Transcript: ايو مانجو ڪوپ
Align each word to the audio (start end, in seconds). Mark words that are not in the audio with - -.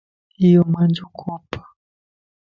ايو 0.41 0.61
مانجو 0.73 1.05
ڪوپ 1.19 1.47